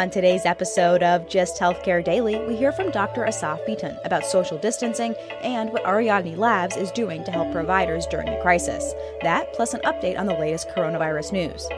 On 0.00 0.08
today's 0.08 0.46
episode 0.46 1.02
of 1.02 1.28
Gist 1.28 1.60
Healthcare 1.60 2.02
Daily, 2.02 2.38
we 2.46 2.56
hear 2.56 2.72
from 2.72 2.90
Dr. 2.90 3.26
Asaf 3.26 3.60
Bitton 3.68 4.02
about 4.02 4.24
social 4.24 4.56
distancing 4.56 5.14
and 5.42 5.70
what 5.70 5.84
Ariadne 5.84 6.38
Labs 6.38 6.74
is 6.74 6.90
doing 6.92 7.22
to 7.24 7.30
help 7.30 7.52
providers 7.52 8.06
during 8.06 8.24
the 8.24 8.40
crisis. 8.40 8.94
That, 9.20 9.52
plus 9.52 9.74
an 9.74 9.82
update 9.82 10.18
on 10.18 10.24
the 10.24 10.32
latest 10.32 10.70
coronavirus 10.70 11.32
news. 11.32 11.68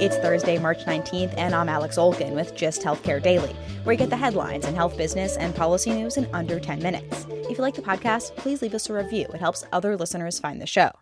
It's 0.00 0.16
Thursday, 0.16 0.56
March 0.56 0.86
19th, 0.86 1.34
and 1.36 1.54
I'm 1.54 1.68
Alex 1.68 1.98
Olgin 1.98 2.32
with 2.32 2.54
Gist 2.54 2.80
Healthcare 2.80 3.22
Daily, 3.22 3.54
where 3.84 3.92
you 3.92 3.98
get 3.98 4.08
the 4.08 4.16
headlines 4.16 4.64
and 4.64 4.74
health 4.74 4.96
business 4.96 5.36
and 5.36 5.54
policy 5.54 5.90
news 5.90 6.16
in 6.16 6.26
under 6.32 6.58
10 6.58 6.82
minutes. 6.82 7.26
If 7.28 7.58
you 7.58 7.62
like 7.62 7.74
the 7.74 7.82
podcast, 7.82 8.34
please 8.36 8.62
leave 8.62 8.74
us 8.74 8.88
a 8.88 8.94
review. 8.94 9.26
It 9.34 9.40
helps 9.40 9.66
other 9.72 9.94
listeners 9.94 10.38
find 10.38 10.58
the 10.58 10.66
show. 10.66 10.92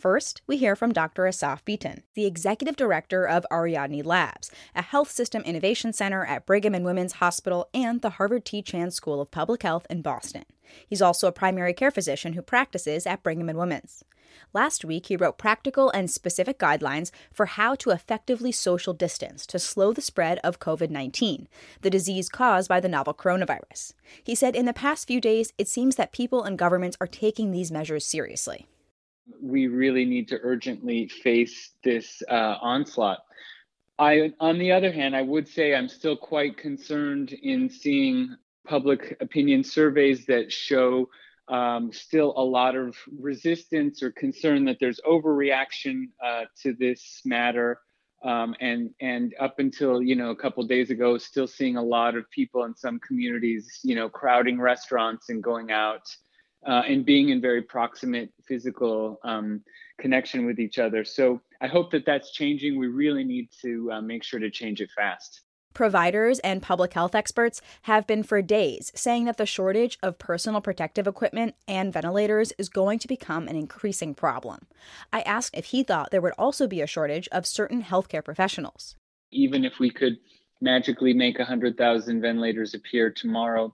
First, 0.00 0.40
we 0.46 0.56
hear 0.56 0.76
from 0.76 0.94
Dr. 0.94 1.26
Asaf 1.26 1.62
Bitton, 1.62 2.04
the 2.14 2.24
executive 2.24 2.74
director 2.74 3.28
of 3.28 3.44
Ariadne 3.52 4.02
Labs, 4.02 4.50
a 4.74 4.80
health 4.80 5.10
system 5.10 5.42
innovation 5.42 5.92
center 5.92 6.24
at 6.24 6.46
Brigham 6.46 6.74
and 6.74 6.86
Women's 6.86 7.14
Hospital 7.14 7.68
and 7.74 8.00
the 8.00 8.10
Harvard 8.10 8.46
T. 8.46 8.62
Chan 8.62 8.92
School 8.92 9.20
of 9.20 9.30
Public 9.30 9.62
Health 9.62 9.86
in 9.90 10.00
Boston. 10.00 10.46
He's 10.88 11.02
also 11.02 11.28
a 11.28 11.32
primary 11.32 11.74
care 11.74 11.90
physician 11.90 12.32
who 12.32 12.40
practices 12.40 13.06
at 13.06 13.22
Brigham 13.22 13.50
and 13.50 13.58
Women's. 13.58 14.02
Last 14.54 14.86
week, 14.86 15.08
he 15.08 15.18
wrote 15.18 15.36
practical 15.36 15.90
and 15.90 16.10
specific 16.10 16.58
guidelines 16.58 17.10
for 17.30 17.44
how 17.44 17.74
to 17.74 17.90
effectively 17.90 18.52
social 18.52 18.94
distance 18.94 19.44
to 19.48 19.58
slow 19.58 19.92
the 19.92 20.00
spread 20.00 20.38
of 20.42 20.58
COVID 20.58 20.88
19, 20.88 21.46
the 21.82 21.90
disease 21.90 22.30
caused 22.30 22.70
by 22.70 22.80
the 22.80 22.88
novel 22.88 23.12
coronavirus. 23.12 23.92
He 24.24 24.34
said 24.34 24.56
in 24.56 24.64
the 24.64 24.72
past 24.72 25.06
few 25.06 25.20
days, 25.20 25.52
it 25.58 25.68
seems 25.68 25.96
that 25.96 26.12
people 26.12 26.42
and 26.42 26.56
governments 26.56 26.96
are 27.02 27.06
taking 27.06 27.50
these 27.50 27.70
measures 27.70 28.06
seriously 28.06 28.66
we 29.40 29.66
really 29.66 30.04
need 30.04 30.28
to 30.28 30.38
urgently 30.42 31.08
face 31.08 31.70
this 31.84 32.22
uh, 32.28 32.56
onslaught. 32.60 33.20
I, 33.98 34.32
on 34.40 34.58
the 34.58 34.72
other 34.72 34.90
hand, 34.92 35.14
I 35.14 35.22
would 35.22 35.46
say 35.46 35.74
I'm 35.74 35.88
still 35.88 36.16
quite 36.16 36.56
concerned 36.56 37.32
in 37.32 37.68
seeing 37.68 38.34
public 38.66 39.16
opinion 39.20 39.62
surveys 39.62 40.24
that 40.26 40.50
show 40.50 41.08
um, 41.48 41.92
still 41.92 42.32
a 42.36 42.44
lot 42.44 42.76
of 42.76 42.96
resistance 43.18 44.02
or 44.02 44.10
concern 44.12 44.64
that 44.66 44.78
there's 44.80 45.00
overreaction 45.06 46.04
uh, 46.24 46.44
to 46.62 46.72
this 46.74 47.20
matter. 47.24 47.80
Um, 48.22 48.54
and 48.60 48.90
and 49.00 49.34
up 49.40 49.58
until 49.58 50.02
you 50.02 50.14
know 50.14 50.30
a 50.30 50.36
couple 50.36 50.62
days 50.66 50.90
ago, 50.90 51.16
still 51.16 51.46
seeing 51.46 51.76
a 51.76 51.82
lot 51.82 52.16
of 52.16 52.30
people 52.30 52.64
in 52.64 52.76
some 52.76 53.00
communities, 53.00 53.80
you 53.82 53.94
know, 53.94 54.10
crowding 54.10 54.60
restaurants 54.60 55.30
and 55.30 55.42
going 55.42 55.70
out 55.70 56.02
uh, 56.66 56.82
and 56.86 57.04
being 57.04 57.30
in 57.30 57.40
very 57.40 57.62
proximate 57.62 58.32
physical 58.46 59.18
um, 59.24 59.62
connection 59.98 60.46
with 60.46 60.58
each 60.58 60.78
other. 60.78 61.04
So 61.04 61.40
I 61.60 61.68
hope 61.68 61.90
that 61.92 62.06
that's 62.06 62.32
changing. 62.32 62.78
We 62.78 62.88
really 62.88 63.24
need 63.24 63.48
to 63.62 63.90
uh, 63.92 64.00
make 64.00 64.22
sure 64.22 64.40
to 64.40 64.50
change 64.50 64.80
it 64.80 64.90
fast. 64.94 65.42
Providers 65.72 66.40
and 66.40 66.60
public 66.60 66.92
health 66.94 67.14
experts 67.14 67.62
have 67.82 68.06
been 68.06 68.24
for 68.24 68.42
days 68.42 68.90
saying 68.96 69.24
that 69.26 69.36
the 69.36 69.46
shortage 69.46 69.98
of 70.02 70.18
personal 70.18 70.60
protective 70.60 71.06
equipment 71.06 71.54
and 71.68 71.92
ventilators 71.92 72.52
is 72.58 72.68
going 72.68 72.98
to 72.98 73.06
become 73.06 73.46
an 73.46 73.54
increasing 73.54 74.14
problem. 74.14 74.66
I 75.12 75.20
asked 75.20 75.56
if 75.56 75.66
he 75.66 75.84
thought 75.84 76.10
there 76.10 76.20
would 76.20 76.34
also 76.36 76.66
be 76.66 76.80
a 76.80 76.88
shortage 76.88 77.28
of 77.30 77.46
certain 77.46 77.84
healthcare 77.84 78.24
professionals. 78.24 78.96
Even 79.30 79.64
if 79.64 79.78
we 79.78 79.90
could 79.90 80.18
magically 80.60 81.14
make 81.14 81.38
100,000 81.38 82.20
ventilators 82.20 82.74
appear 82.74 83.10
tomorrow, 83.10 83.72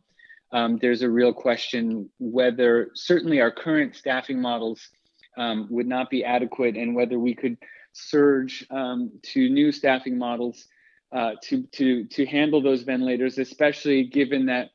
um, 0.53 0.79
there's 0.81 1.03
a 1.03 1.11
real 1.11 1.33
question 1.33 2.09
whether 2.19 2.91
certainly 2.95 3.41
our 3.41 3.51
current 3.51 3.97
staffing 3.97 4.41
models 4.41 4.89
um, 5.37 5.67
would 5.71 5.87
not 5.87 6.09
be 6.11 6.25
adequate 6.25 6.77
and 6.77 6.95
whether 6.95 7.19
we 7.19 7.35
could 7.35 7.57
surge 7.93 8.65
um, 8.71 9.11
to 9.23 9.49
new 9.49 9.73
staffing 9.73 10.19
models 10.19 10.69
uh, 11.13 11.33
to, 11.43 11.63
to, 11.73 12.05
to 12.05 12.27
handle 12.27 12.61
those 12.61 12.83
ventilators, 12.83 13.39
especially 13.39 14.05
given 14.05 14.47
that, 14.47 14.71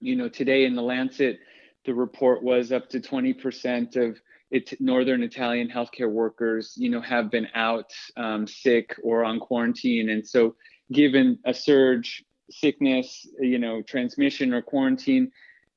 you 0.00 0.16
know, 0.16 0.28
today 0.28 0.64
in 0.64 0.74
the 0.74 0.82
Lancet, 0.82 1.38
the 1.84 1.94
report 1.94 2.42
was 2.42 2.72
up 2.72 2.88
to 2.90 3.00
20% 3.00 3.96
of 3.96 4.18
it, 4.50 4.80
Northern 4.80 5.22
Italian 5.22 5.68
healthcare 5.68 6.10
workers, 6.10 6.74
you 6.76 6.90
know, 6.90 7.00
have 7.00 7.30
been 7.30 7.48
out 7.54 7.92
um, 8.16 8.46
sick 8.46 8.96
or 9.02 9.24
on 9.24 9.40
quarantine. 9.40 10.10
And 10.10 10.26
so 10.26 10.56
given 10.92 11.38
a 11.44 11.54
surge 11.54 12.24
sickness, 12.50 13.26
you 13.40 13.58
know, 13.58 13.82
transmission 13.82 14.54
or 14.54 14.62
quarantine, 14.62 15.30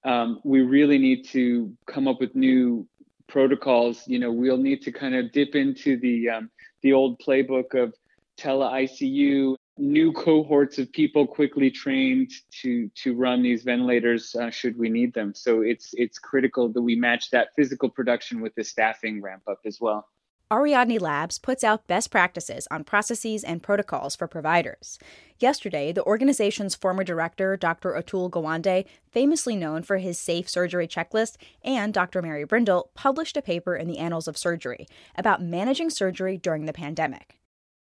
um, 0.04 0.40
we 0.44 0.62
really 0.62 0.98
need 0.98 1.28
to 1.30 1.76
come 1.86 2.08
up 2.08 2.20
with 2.20 2.36
new 2.36 2.88
protocols. 3.28 4.08
You 4.08 4.20
know, 4.20 4.32
we'll 4.32 4.58
need 4.58 4.82
to 4.84 4.92
kind 4.92 5.16
of 5.16 5.32
dip 5.32 5.56
into 5.56 5.98
the 5.98 6.30
um, 6.30 6.50
the 6.82 6.94
old 6.94 7.20
playbook 7.20 7.74
of 7.74 7.94
tele 8.38 8.66
ICU, 8.66 9.56
new 9.78 10.12
cohorts 10.12 10.78
of 10.78 10.92
people 10.92 11.26
quickly 11.26 11.72
trained 11.72 12.32
to 12.62 12.90
to 12.96 13.16
run 13.16 13.42
these 13.42 13.64
ventilators 13.64 14.36
uh, 14.36 14.50
should 14.50 14.78
we 14.78 14.90
need 14.90 15.14
them. 15.14 15.34
So 15.34 15.62
it's 15.62 15.90
it's 15.94 16.20
critical 16.20 16.70
that 16.70 16.82
we 16.82 16.96
match 16.96 17.30
that 17.32 17.50
physical 17.56 17.90
production 17.90 18.42
with 18.42 18.54
the 18.56 18.64
staffing 18.64 19.22
ramp 19.22 19.44
up 19.48 19.60
as 19.66 19.80
well. 19.82 20.08
Ariadne 20.52 20.98
Labs 20.98 21.38
puts 21.38 21.64
out 21.64 21.86
best 21.86 22.10
practices 22.10 22.68
on 22.72 22.84
processes 22.84 23.44
and 23.44 23.62
protocols 23.62 24.16
for 24.16 24.28
providers. 24.28 24.98
Yesterday, 25.38 25.92
the 25.92 26.04
organization's 26.06 26.74
former 26.74 27.04
director, 27.04 27.56
Dr. 27.56 27.92
Atul 27.92 28.32
Gawande, 28.32 28.86
famously 29.12 29.56
known 29.56 29.84
for 29.84 29.98
his 29.98 30.18
safe 30.18 30.50
surgery 30.50 30.88
checklist, 30.88 31.38
and 31.64 31.94
Dr. 31.94 32.24
Mary 32.24 32.46
Brindle 32.46 32.90
published 32.96 33.38
a 33.38 33.44
paper 33.44 33.76
in 33.76 33.88
the 33.88 34.00
Annals 34.00 34.28
of 34.28 34.40
Surgery 34.40 34.88
about 35.16 35.40
managing 35.40 35.92
surgery 35.92 36.36
during 36.36 36.66
the 36.66 36.74
pandemic. 36.74 37.38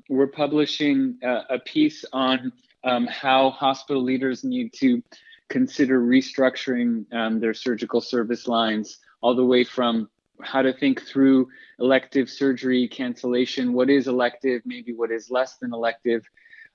We're 0.09 0.25
publishing 0.25 1.19
uh, 1.23 1.43
a 1.51 1.59
piece 1.59 2.03
on 2.11 2.51
um, 2.83 3.05
how 3.05 3.51
hospital 3.51 4.01
leaders 4.01 4.43
need 4.43 4.73
to 4.79 5.03
consider 5.47 6.01
restructuring 6.01 7.05
um, 7.13 7.39
their 7.39 7.53
surgical 7.53 8.01
service 8.01 8.47
lines, 8.47 8.97
all 9.21 9.35
the 9.35 9.45
way 9.45 9.63
from 9.63 10.09
how 10.41 10.61
to 10.61 10.73
think 10.73 11.01
through 11.01 11.47
elective 11.79 12.29
surgery 12.29 12.87
cancellation, 12.87 13.73
what 13.73 13.89
is 13.89 14.07
elective, 14.07 14.61
maybe 14.65 14.93
what 14.93 15.11
is 15.11 15.29
less 15.29 15.57
than 15.57 15.73
elective, 15.73 16.23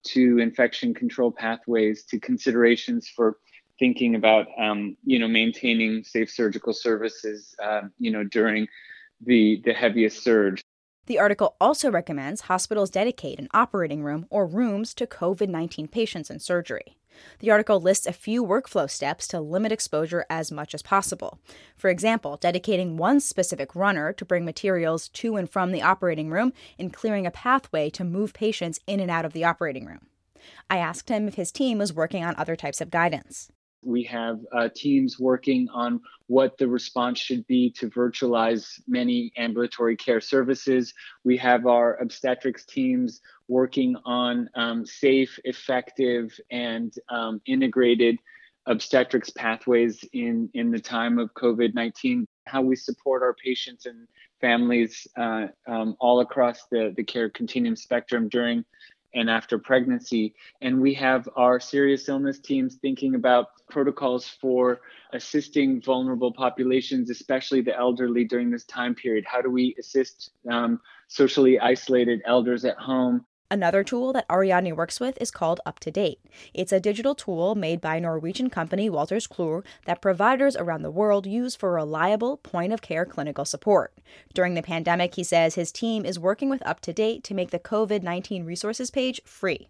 to 0.05 0.39
infection 0.39 0.95
control 0.95 1.31
pathways, 1.31 2.05
to 2.05 2.19
considerations 2.19 3.09
for 3.09 3.39
thinking 3.79 4.15
about, 4.15 4.47
um, 4.59 4.97
you 5.05 5.19
know, 5.19 5.29
maintaining 5.29 6.03
safe 6.05 6.31
surgical 6.31 6.73
services, 6.73 7.55
uh, 7.63 7.83
you 7.99 8.11
know, 8.11 8.25
during 8.25 8.67
the 9.25 9.63
the 9.65 9.73
heaviest 9.73 10.23
surge. 10.23 10.63
The 11.07 11.19
article 11.19 11.57
also 11.61 11.91
recommends 11.91 12.43
hospitals 12.43 12.91
dedicate 12.91 13.39
an 13.39 13.49
operating 13.53 14.03
room 14.03 14.27
or 14.31 14.47
rooms 14.47 14.95
to 14.95 15.07
COVID 15.07 15.49
19 15.49 15.89
patients 15.89 16.31
in 16.31 16.39
surgery. 16.39 16.97
The 17.39 17.51
article 17.51 17.81
lists 17.81 18.07
a 18.07 18.13
few 18.13 18.45
workflow 18.45 18.89
steps 18.89 19.27
to 19.29 19.41
limit 19.41 19.73
exposure 19.73 20.25
as 20.31 20.53
much 20.53 20.75
as 20.75 20.83
possible. 20.83 21.39
For 21.77 21.91
example, 21.91 22.37
dedicating 22.37 22.97
one 22.97 23.21
specific 23.21 23.75
runner 23.75 24.13
to 24.13 24.25
bring 24.25 24.45
materials 24.45 25.09
to 25.09 25.37
and 25.37 25.51
from 25.51 25.73
the 25.73 25.83
operating 25.83 26.31
room 26.31 26.53
and 26.79 26.93
clearing 26.93 27.27
a 27.27 27.31
pathway 27.31 27.91
to 27.91 28.05
move 28.05 28.33
patients 28.33 28.81
in 28.87 29.01
and 29.01 29.11
out 29.11 29.25
of 29.25 29.33
the 29.33 29.45
operating 29.45 29.87
room. 29.87 30.07
I 30.69 30.79
asked 30.79 31.09
him 31.09 31.29
if 31.29 31.35
his 31.35 31.53
team 31.53 31.79
was 31.79 31.93
working 31.93 32.25
on 32.25 32.35
other 32.37 32.57
types 32.57 32.81
of 32.81 32.91
guidance. 32.91 33.51
We 33.83 34.05
have 34.05 34.41
uh, 34.53 34.69
teams 34.75 35.19
working 35.19 35.69
on 35.73 36.01
what 36.27 36.57
the 36.59 36.69
response 36.69 37.19
should 37.19 37.47
be 37.47 37.71
to 37.79 37.91
virtualize 37.91 38.81
many 38.87 39.33
ambulatory 39.37 39.97
care 39.97 40.21
services. 40.21 40.95
We 41.25 41.37
have 41.39 41.67
our 41.67 41.97
obstetrics 41.97 42.65
teams 42.65 43.21
working 43.49 43.97
on 44.05 44.49
um, 44.55 44.87
safe, 44.87 45.39
effective, 45.45 46.33
and 46.51 46.95
um, 47.09 47.41
integrated 47.47 48.19
obstetrics 48.67 49.31
pathways 49.31 50.05
in, 50.13 50.49
in 50.55 50.71
the 50.71 50.81
time 50.81 51.19
of 51.19 51.35
COVID 51.35 51.75
19, 51.75 52.27
how 52.47 52.63
we 52.63 52.77
support 52.77 53.23
our 53.23 53.35
patients 53.35 53.87
and 53.87 54.07
families 54.41 55.07
uh, 55.17 55.47
um, 55.67 55.97
all 56.01 56.21
across 56.21 56.67
the, 56.71 56.93
the 56.97 57.05
care 57.05 57.31
continuum 57.31 57.77
spectrum 57.77 58.29
during 58.29 58.65
and 59.15 59.29
after 59.29 59.59
pregnancy. 59.59 60.35
And 60.61 60.81
we 60.81 60.95
have 60.95 61.29
our 61.37 61.61
serious 61.61 62.09
illness 62.09 62.39
teams 62.39 62.77
thinking 62.77 63.15
about 63.15 63.49
protocols 63.71 64.29
for 64.41 64.81
assisting 65.13 65.81
vulnerable 65.83 66.33
populations, 66.33 67.11
especially 67.11 67.61
the 67.61 67.77
elderly 67.77 68.25
during 68.25 68.51
this 68.51 68.65
time 68.65 68.95
period. 68.95 69.25
How 69.27 69.43
do 69.43 69.51
we 69.51 69.75
assist 69.79 70.31
um, 70.51 70.81
socially 71.09 71.59
isolated 71.59 72.23
elders 72.25 72.65
at 72.65 72.77
home? 72.77 73.25
Another 73.53 73.85
tool 73.85 74.15
that 74.15 74.25
Ariadne 74.31 74.75
works 74.75 74.99
with 74.99 75.19
is 75.21 75.31
called 75.31 75.61
UpToDate. 75.67 76.17
It's 76.55 76.73
a 76.73 76.81
digital 76.81 77.15
tool 77.15 77.55
made 77.55 77.83
by 77.83 77.99
Norwegian 77.99 78.49
company 78.49 78.89
Wolters 78.89 79.29
Kluwer 79.29 79.63
that 79.85 80.01
providers 80.01 80.57
around 80.57 80.81
the 80.81 80.91
world 80.91 81.27
use 81.27 81.55
for 81.55 81.71
reliable 81.75 82.39
point 82.39 82.73
of 82.73 82.81
care 82.81 83.05
clinical 83.05 83.45
support. 83.45 83.93
During 84.33 84.55
the 84.55 84.63
pandemic, 84.63 85.17
he 85.17 85.23
says 85.23 85.55
his 85.55 85.71
team 85.71 86.07
is 86.07 86.19
working 86.19 86.49
with 86.49 86.63
UpToDate 86.63 87.25
to 87.25 87.35
make 87.35 87.51
the 87.51 87.59
COVID 87.59 88.03
19 88.03 88.47
resources 88.47 88.91
page 88.91 89.21
free. 89.27 89.69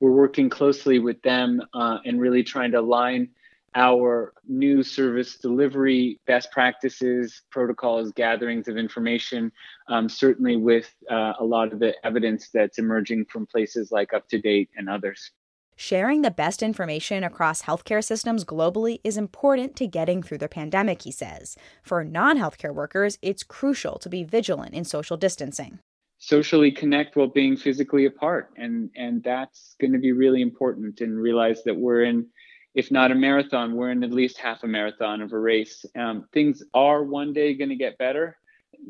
We're 0.00 0.12
working 0.12 0.48
closely 0.48 0.98
with 0.98 1.20
them 1.20 1.60
uh, 1.74 1.98
and 2.06 2.18
really 2.18 2.42
trying 2.42 2.70
to 2.70 2.80
align 2.80 3.28
our 3.74 4.32
new 4.48 4.82
service 4.82 5.36
delivery 5.36 6.20
best 6.26 6.50
practices, 6.50 7.42
protocols, 7.50 8.12
gatherings 8.12 8.68
of 8.68 8.76
information, 8.76 9.52
um, 9.88 10.08
certainly 10.08 10.56
with 10.56 10.92
uh, 11.10 11.34
a 11.38 11.44
lot 11.44 11.72
of 11.72 11.78
the 11.78 11.94
evidence 12.04 12.48
that's 12.52 12.78
emerging 12.78 13.26
from 13.26 13.46
places 13.46 13.92
like 13.92 14.10
UpToDate 14.10 14.68
and 14.76 14.88
others. 14.88 15.30
Sharing 15.76 16.20
the 16.20 16.30
best 16.30 16.62
information 16.62 17.24
across 17.24 17.62
healthcare 17.62 18.04
systems 18.04 18.44
globally 18.44 19.00
is 19.02 19.16
important 19.16 19.76
to 19.76 19.86
getting 19.86 20.22
through 20.22 20.36
the 20.36 20.48
pandemic, 20.48 21.02
he 21.02 21.10
says. 21.10 21.56
For 21.82 22.04
non 22.04 22.36
healthcare 22.36 22.74
workers, 22.74 23.18
it's 23.22 23.42
crucial 23.42 23.98
to 24.00 24.10
be 24.10 24.22
vigilant 24.22 24.74
in 24.74 24.84
social 24.84 25.16
distancing. 25.16 25.78
Socially 26.18 26.70
connect 26.70 27.16
while 27.16 27.28
being 27.28 27.56
physically 27.56 28.04
apart. 28.04 28.50
And, 28.58 28.90
and 28.94 29.22
that's 29.22 29.74
going 29.80 29.94
to 29.94 29.98
be 29.98 30.12
really 30.12 30.42
important 30.42 31.00
and 31.00 31.18
realize 31.18 31.62
that 31.64 31.78
we're 31.78 32.04
in 32.04 32.26
if 32.74 32.90
not 32.90 33.10
a 33.10 33.14
marathon, 33.14 33.74
we're 33.74 33.90
in 33.90 34.04
at 34.04 34.12
least 34.12 34.38
half 34.38 34.62
a 34.62 34.66
marathon 34.66 35.20
of 35.22 35.32
a 35.32 35.38
race. 35.38 35.84
Um, 35.96 36.26
things 36.32 36.62
are 36.72 37.02
one 37.02 37.32
day 37.32 37.54
going 37.54 37.70
to 37.70 37.76
get 37.76 37.98
better. 37.98 38.36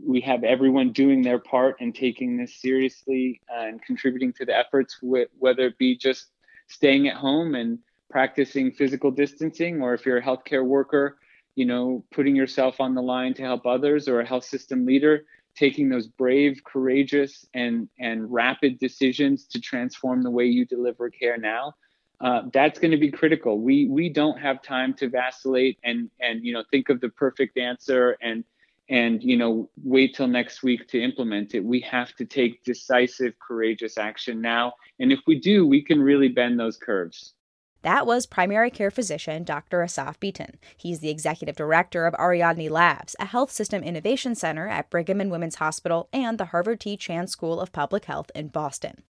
We 0.06 0.20
have 0.20 0.44
everyone 0.44 0.92
doing 0.92 1.22
their 1.22 1.38
part 1.38 1.76
and 1.80 1.94
taking 1.94 2.36
this 2.36 2.60
seriously 2.60 3.40
uh, 3.50 3.62
and 3.62 3.82
contributing 3.82 4.32
to 4.34 4.44
the 4.44 4.56
efforts, 4.56 4.98
whether 5.02 5.66
it 5.66 5.78
be 5.78 5.96
just 5.96 6.26
staying 6.68 7.08
at 7.08 7.16
home 7.16 7.54
and 7.54 7.78
practicing 8.10 8.70
physical 8.70 9.10
distancing, 9.10 9.80
or 9.80 9.94
if 9.94 10.04
you're 10.04 10.18
a 10.18 10.22
healthcare 10.22 10.64
worker, 10.64 11.16
you 11.54 11.64
know, 11.64 12.04
putting 12.12 12.36
yourself 12.36 12.80
on 12.80 12.94
the 12.94 13.02
line 13.02 13.34
to 13.34 13.42
help 13.42 13.66
others, 13.66 14.08
or 14.08 14.20
a 14.20 14.26
health 14.26 14.44
system 14.44 14.84
leader, 14.84 15.24
taking 15.56 15.88
those 15.88 16.06
brave, 16.06 16.60
courageous, 16.64 17.46
and 17.54 17.88
and 17.98 18.30
rapid 18.32 18.78
decisions 18.78 19.46
to 19.46 19.60
transform 19.60 20.22
the 20.22 20.30
way 20.30 20.44
you 20.44 20.64
deliver 20.64 21.10
care 21.10 21.38
now 21.38 21.74
uh, 22.20 22.42
that's 22.52 22.78
going 22.78 22.90
to 22.90 22.98
be 22.98 23.10
critical. 23.10 23.60
We 23.60 23.86
we 23.86 24.08
don't 24.08 24.38
have 24.38 24.62
time 24.62 24.94
to 24.94 25.08
vacillate 25.08 25.78
and 25.84 26.10
and 26.20 26.44
you 26.44 26.52
know 26.52 26.64
think 26.70 26.88
of 26.88 27.00
the 27.00 27.08
perfect 27.08 27.56
answer 27.56 28.16
and 28.20 28.44
and 28.90 29.22
you 29.22 29.36
know 29.36 29.70
wait 29.82 30.14
till 30.14 30.26
next 30.26 30.62
week 30.62 30.86
to 30.88 31.02
implement 31.02 31.54
it. 31.54 31.64
We 31.64 31.80
have 31.80 32.14
to 32.16 32.26
take 32.26 32.62
decisive, 32.64 33.34
courageous 33.38 33.96
action 33.96 34.40
now. 34.40 34.74
And 34.98 35.12
if 35.12 35.20
we 35.26 35.38
do, 35.40 35.66
we 35.66 35.82
can 35.82 36.02
really 36.02 36.28
bend 36.28 36.60
those 36.60 36.76
curves. 36.76 37.34
That 37.82 38.06
was 38.06 38.26
primary 38.26 38.70
care 38.70 38.90
physician 38.90 39.42
Dr. 39.42 39.82
Asaf 39.82 40.20
Bitton. 40.20 40.56
He's 40.76 41.00
the 41.00 41.08
executive 41.08 41.56
director 41.56 42.06
of 42.06 42.14
Ariadne 42.18 42.68
Labs, 42.68 43.16
a 43.18 43.24
health 43.24 43.50
system 43.50 43.82
innovation 43.82 44.34
center 44.34 44.68
at 44.68 44.90
Brigham 44.90 45.22
and 45.22 45.30
Women's 45.30 45.54
Hospital 45.54 46.10
and 46.12 46.36
the 46.36 46.46
Harvard 46.46 46.80
T. 46.80 46.98
Chan 46.98 47.28
School 47.28 47.58
of 47.58 47.72
Public 47.72 48.04
Health 48.04 48.30
in 48.34 48.48
Boston. 48.48 49.04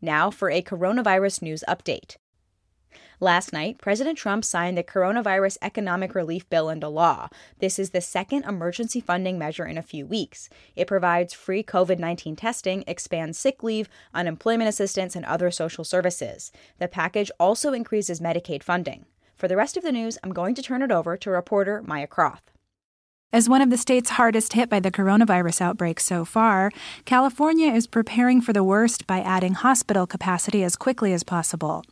Now 0.00 0.30
for 0.30 0.50
a 0.50 0.62
coronavirus 0.62 1.42
news 1.42 1.62
update. 1.68 2.16
Last 3.22 3.52
night, 3.52 3.76
President 3.76 4.16
Trump 4.16 4.46
signed 4.46 4.78
the 4.78 4.82
Coronavirus 4.82 5.58
Economic 5.60 6.14
Relief 6.14 6.48
Bill 6.48 6.70
into 6.70 6.88
law. 6.88 7.28
This 7.58 7.78
is 7.78 7.90
the 7.90 8.00
second 8.00 8.44
emergency 8.44 8.98
funding 8.98 9.38
measure 9.38 9.66
in 9.66 9.76
a 9.76 9.82
few 9.82 10.06
weeks. 10.06 10.48
It 10.74 10.86
provides 10.86 11.34
free 11.34 11.62
COVID 11.62 11.98
19 11.98 12.34
testing, 12.34 12.82
expands 12.86 13.38
sick 13.38 13.62
leave, 13.62 13.90
unemployment 14.14 14.70
assistance, 14.70 15.14
and 15.14 15.26
other 15.26 15.50
social 15.50 15.84
services. 15.84 16.50
The 16.78 16.88
package 16.88 17.30
also 17.38 17.74
increases 17.74 18.20
Medicaid 18.20 18.62
funding. 18.62 19.04
For 19.36 19.48
the 19.48 19.56
rest 19.56 19.76
of 19.76 19.82
the 19.82 19.92
news, 19.92 20.16
I'm 20.24 20.32
going 20.32 20.54
to 20.54 20.62
turn 20.62 20.80
it 20.80 20.90
over 20.90 21.18
to 21.18 21.30
reporter 21.30 21.82
Maya 21.82 22.06
Croth. 22.06 22.49
As 23.32 23.48
one 23.48 23.62
of 23.62 23.70
the 23.70 23.76
states 23.76 24.10
hardest 24.10 24.54
hit 24.54 24.68
by 24.68 24.80
the 24.80 24.90
coronavirus 24.90 25.60
outbreak 25.60 26.00
so 26.00 26.24
far, 26.24 26.72
California 27.04 27.72
is 27.72 27.86
preparing 27.86 28.40
for 28.40 28.52
the 28.52 28.64
worst 28.64 29.06
by 29.06 29.20
adding 29.20 29.54
hospital 29.54 30.04
capacity 30.04 30.64
as 30.64 30.74
quickly 30.74 31.12
as 31.12 31.22
possible. 31.22 31.84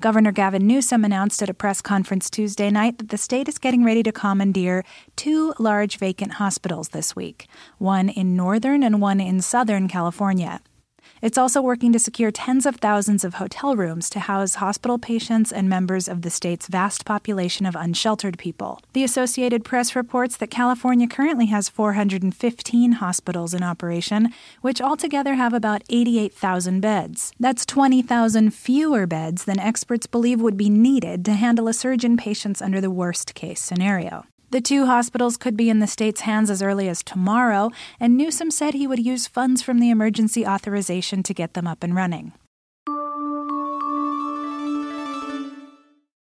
Governor 0.00 0.32
Gavin 0.32 0.66
Newsom 0.66 1.04
announced 1.04 1.42
at 1.42 1.48
a 1.48 1.54
press 1.54 1.80
conference 1.80 2.28
Tuesday 2.28 2.70
night 2.70 2.98
that 2.98 3.10
the 3.10 3.18
state 3.18 3.48
is 3.48 3.56
getting 3.56 3.84
ready 3.84 4.02
to 4.02 4.10
commandeer 4.10 4.82
two 5.14 5.54
large 5.60 5.96
vacant 5.96 6.32
hospitals 6.32 6.88
this 6.88 7.14
week, 7.14 7.46
one 7.78 8.08
in 8.08 8.34
northern 8.34 8.82
and 8.82 9.00
one 9.00 9.20
in 9.20 9.40
southern 9.40 9.86
California. 9.86 10.60
It's 11.22 11.36
also 11.36 11.60
working 11.60 11.92
to 11.92 11.98
secure 11.98 12.30
tens 12.30 12.64
of 12.64 12.76
thousands 12.76 13.24
of 13.24 13.34
hotel 13.34 13.76
rooms 13.76 14.08
to 14.10 14.20
house 14.20 14.54
hospital 14.54 14.98
patients 14.98 15.52
and 15.52 15.68
members 15.68 16.08
of 16.08 16.22
the 16.22 16.30
state's 16.30 16.66
vast 16.66 17.04
population 17.04 17.66
of 17.66 17.76
unsheltered 17.76 18.38
people. 18.38 18.80
The 18.94 19.04
Associated 19.04 19.62
Press 19.62 19.94
reports 19.94 20.38
that 20.38 20.50
California 20.50 21.06
currently 21.06 21.46
has 21.46 21.68
415 21.68 22.92
hospitals 22.92 23.52
in 23.52 23.62
operation, 23.62 24.32
which 24.62 24.80
altogether 24.80 25.34
have 25.34 25.52
about 25.52 25.82
88,000 25.90 26.80
beds. 26.80 27.32
That's 27.38 27.66
20,000 27.66 28.54
fewer 28.54 29.06
beds 29.06 29.44
than 29.44 29.60
experts 29.60 30.06
believe 30.06 30.40
would 30.40 30.56
be 30.56 30.70
needed 30.70 31.24
to 31.26 31.34
handle 31.34 31.68
a 31.68 31.74
surge 31.74 32.04
in 32.04 32.16
patients 32.16 32.62
under 32.62 32.80
the 32.80 32.90
worst 32.90 33.34
case 33.34 33.60
scenario. 33.60 34.24
The 34.52 34.60
two 34.60 34.86
hospitals 34.86 35.36
could 35.36 35.56
be 35.56 35.70
in 35.70 35.78
the 35.78 35.86
state's 35.86 36.22
hands 36.22 36.50
as 36.50 36.60
early 36.60 36.88
as 36.88 37.04
tomorrow, 37.04 37.70
and 38.00 38.16
Newsom 38.16 38.50
said 38.50 38.74
he 38.74 38.86
would 38.86 38.98
use 38.98 39.28
funds 39.28 39.62
from 39.62 39.78
the 39.78 39.90
emergency 39.90 40.44
authorization 40.44 41.22
to 41.22 41.32
get 41.32 41.54
them 41.54 41.68
up 41.68 41.84
and 41.84 41.94
running. 41.94 42.32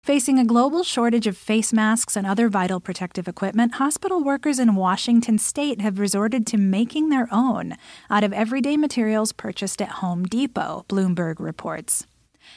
Facing 0.04 0.38
a 0.38 0.44
global 0.44 0.82
shortage 0.82 1.26
of 1.26 1.38
face 1.38 1.72
masks 1.72 2.16
and 2.16 2.26
other 2.26 2.50
vital 2.50 2.80
protective 2.80 3.28
equipment, 3.28 3.74
hospital 3.74 4.22
workers 4.22 4.58
in 4.58 4.74
Washington 4.74 5.38
state 5.38 5.80
have 5.80 5.98
resorted 5.98 6.46
to 6.48 6.58
making 6.58 7.08
their 7.08 7.28
own 7.32 7.76
out 8.10 8.24
of 8.24 8.32
everyday 8.32 8.76
materials 8.76 9.32
purchased 9.32 9.80
at 9.80 10.02
Home 10.02 10.24
Depot, 10.24 10.84
Bloomberg 10.88 11.36
reports. 11.38 12.06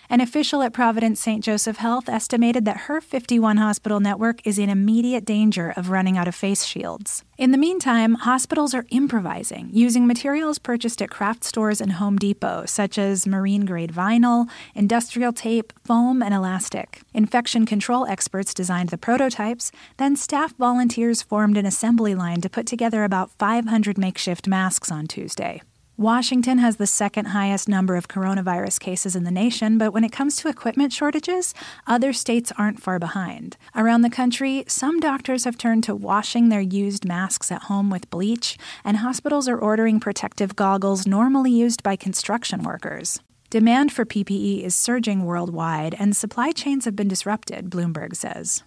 An 0.09 0.21
official 0.21 0.61
at 0.61 0.73
Providence 0.73 1.19
St. 1.19 1.43
Joseph 1.43 1.77
Health 1.77 2.07
estimated 2.07 2.65
that 2.65 2.81
her 2.87 3.01
51 3.01 3.57
hospital 3.57 3.99
network 3.99 4.45
is 4.45 4.59
in 4.59 4.69
immediate 4.69 5.25
danger 5.25 5.73
of 5.75 5.89
running 5.89 6.17
out 6.17 6.27
of 6.27 6.35
face 6.35 6.63
shields. 6.63 7.23
In 7.37 7.51
the 7.51 7.57
meantime, 7.57 8.15
hospitals 8.15 8.73
are 8.73 8.85
improvising, 8.89 9.69
using 9.73 10.07
materials 10.07 10.59
purchased 10.59 11.01
at 11.01 11.09
craft 11.09 11.43
stores 11.43 11.81
and 11.81 11.93
Home 11.93 12.17
Depot, 12.17 12.65
such 12.65 12.97
as 12.97 13.27
marine 13.27 13.65
grade 13.65 13.91
vinyl, 13.91 14.47
industrial 14.73 15.33
tape, 15.33 15.73
foam, 15.83 16.21
and 16.21 16.33
elastic. 16.33 17.01
Infection 17.13 17.65
control 17.65 18.05
experts 18.05 18.53
designed 18.53 18.89
the 18.89 18.97
prototypes, 18.97 19.71
then 19.97 20.15
staff 20.15 20.53
volunteers 20.57 21.21
formed 21.21 21.57
an 21.57 21.65
assembly 21.65 22.15
line 22.15 22.41
to 22.41 22.49
put 22.49 22.65
together 22.67 23.03
about 23.03 23.31
500 23.31 23.97
makeshift 23.97 24.47
masks 24.47 24.91
on 24.91 25.07
Tuesday. 25.07 25.61
Washington 25.97 26.57
has 26.57 26.75
the 26.75 26.87
second 26.87 27.27
highest 27.27 27.69
number 27.69 27.95
of 27.95 28.09
coronavirus 28.09 28.81
cases 28.81 29.15
in 29.15 29.23
the 29.23 29.31
nation, 29.31 29.77
but 29.77 29.93
when 29.93 30.03
it 30.03 30.11
comes 30.11 30.35
to 30.35 30.49
equipment 30.49 30.91
shortages, 30.91 31.53
other 31.87 32.11
states 32.11 32.51
aren't 32.57 32.81
far 32.81 32.99
behind. 32.99 33.55
Around 33.73 34.01
the 34.01 34.09
country, 34.09 34.65
some 34.67 34.99
doctors 34.99 35.45
have 35.45 35.57
turned 35.57 35.85
to 35.85 35.95
washing 35.95 36.49
their 36.49 36.59
used 36.59 37.05
masks 37.05 37.49
at 37.49 37.63
home 37.63 37.89
with 37.89 38.09
bleach, 38.09 38.57
and 38.83 38.97
hospitals 38.97 39.47
are 39.47 39.57
ordering 39.57 40.01
protective 40.01 40.57
goggles 40.57 41.07
normally 41.07 41.51
used 41.51 41.81
by 41.81 41.95
construction 41.95 42.63
workers. 42.63 43.21
Demand 43.49 43.93
for 43.93 44.03
PPE 44.03 44.63
is 44.65 44.75
surging 44.75 45.23
worldwide, 45.23 45.95
and 45.97 46.13
supply 46.13 46.51
chains 46.51 46.83
have 46.83 46.97
been 46.97 47.07
disrupted, 47.07 47.69
Bloomberg 47.69 48.17
says. 48.17 48.63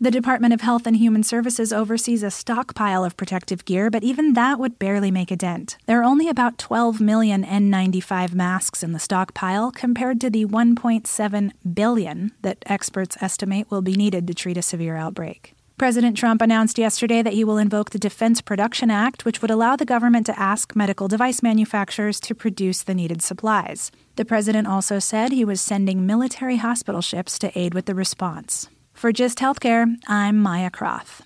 The 0.00 0.12
Department 0.12 0.54
of 0.54 0.60
Health 0.60 0.86
and 0.86 0.96
Human 0.96 1.24
Services 1.24 1.72
oversees 1.72 2.22
a 2.22 2.30
stockpile 2.30 3.04
of 3.04 3.16
protective 3.16 3.64
gear, 3.64 3.90
but 3.90 4.04
even 4.04 4.34
that 4.34 4.60
would 4.60 4.78
barely 4.78 5.10
make 5.10 5.32
a 5.32 5.36
dent. 5.36 5.76
There 5.86 5.98
are 5.98 6.04
only 6.04 6.28
about 6.28 6.56
12 6.56 7.00
million 7.00 7.44
N95 7.44 8.32
masks 8.32 8.84
in 8.84 8.92
the 8.92 9.00
stockpile 9.00 9.72
compared 9.72 10.20
to 10.20 10.30
the 10.30 10.46
1.7 10.46 11.50
billion 11.74 12.30
that 12.42 12.58
experts 12.66 13.16
estimate 13.20 13.72
will 13.72 13.82
be 13.82 13.96
needed 13.96 14.28
to 14.28 14.34
treat 14.34 14.56
a 14.56 14.62
severe 14.62 14.94
outbreak. 14.94 15.56
President 15.78 16.16
Trump 16.16 16.42
announced 16.42 16.78
yesterday 16.78 17.20
that 17.20 17.32
he 17.32 17.42
will 17.42 17.58
invoke 17.58 17.90
the 17.90 17.98
Defense 17.98 18.40
Production 18.40 18.92
Act, 18.92 19.24
which 19.24 19.42
would 19.42 19.50
allow 19.50 19.74
the 19.74 19.84
government 19.84 20.26
to 20.26 20.38
ask 20.38 20.76
medical 20.76 21.08
device 21.08 21.42
manufacturers 21.42 22.20
to 22.20 22.36
produce 22.36 22.84
the 22.84 22.94
needed 22.94 23.20
supplies. 23.20 23.90
The 24.14 24.24
president 24.24 24.68
also 24.68 25.00
said 25.00 25.32
he 25.32 25.44
was 25.44 25.60
sending 25.60 26.06
military 26.06 26.58
hospital 26.58 27.00
ships 27.00 27.36
to 27.40 27.58
aid 27.58 27.74
with 27.74 27.86
the 27.86 27.96
response. 27.96 28.68
For 28.98 29.12
Gist 29.12 29.38
Healthcare, 29.38 29.96
I'm 30.08 30.42
Maya 30.42 30.70
Croth. 30.70 31.22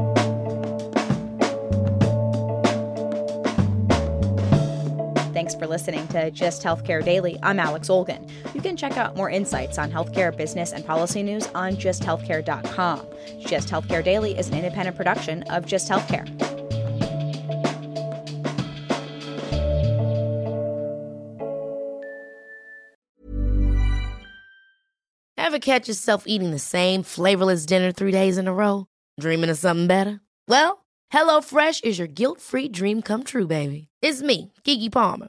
For 5.59 5.67
listening 5.69 6.07
to 6.09 6.31
Gist 6.31 6.63
Healthcare 6.63 7.05
Daily. 7.05 7.39
I'm 7.43 7.61
Alex 7.61 7.89
Olgin. 7.89 8.29
You 8.55 8.61
can 8.61 8.77
check 8.77 8.97
out 8.97 9.17
more 9.17 9.31
insights 9.31 9.79
on 9.79 9.91
healthcare, 9.91 10.37
business, 10.37 10.73
and 10.73 10.85
policy 10.85 11.23
news 11.23 11.47
on 11.55 11.77
gisthealthcare.com. 11.77 13.07
Gist 13.41 13.69
Healthcare 13.69 14.03
Daily 14.03 14.37
is 14.37 14.49
an 14.49 14.55
independent 14.55 14.97
production 14.97 15.43
of 15.45 15.67
Gist 15.67 15.89
Healthcare. 15.89 16.29
Ever 25.37 25.59
catch 25.61 25.87
yourself 25.89 26.25
eating 26.27 26.51
the 26.51 26.59
same 26.59 27.05
flavorless 27.05 27.65
dinner 27.65 27.93
three 27.93 28.13
days 28.13 28.39
in 28.39 28.49
a 28.49 28.53
row? 28.53 28.87
Dreaming 29.21 29.51
of 29.51 29.59
something 29.59 29.87
better? 29.87 30.21
Well, 30.49 30.85
HelloFresh 31.13 31.85
is 31.85 31.99
your 31.99 32.09
guilt 32.09 32.41
free 32.41 32.69
dream 32.69 33.03
come 33.03 33.23
true, 33.23 33.47
baby. 33.47 33.89
It's 34.03 34.21
me, 34.21 34.53
Keke 34.65 34.91
Palmer. 34.91 35.29